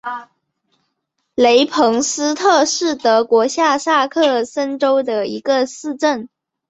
[1.35, 6.27] 雷彭斯特是德国下萨克森州的一个市镇。